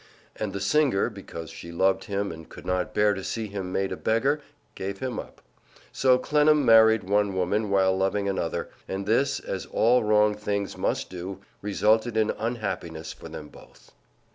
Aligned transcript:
And 0.35 0.51
the 0.51 0.59
singer, 0.59 1.11
because 1.11 1.51
she 1.51 1.71
loved 1.71 2.05
him 2.05 2.31
and 2.31 2.49
could 2.49 2.65
not 2.65 2.91
bear 2.95 3.13
to 3.13 3.23
see 3.23 3.45
him 3.45 3.71
made 3.71 3.91
a 3.91 3.95
beggar, 3.95 4.41
gave 4.73 4.97
him 4.97 5.19
up. 5.19 5.43
So 5.91 6.17
Clennam 6.17 6.65
married 6.65 7.03
one 7.03 7.35
woman 7.35 7.69
while 7.69 7.95
loving 7.95 8.27
another, 8.27 8.69
and 8.87 9.05
this, 9.05 9.39
as 9.39 9.67
all 9.67 10.03
wrong 10.03 10.33
things 10.33 10.75
must 10.75 11.11
do, 11.11 11.41
resulted 11.61 12.17
in 12.17 12.31
unhappiness 12.31 13.13
for 13.13 13.29
them 13.29 13.49
both. 13.49 13.91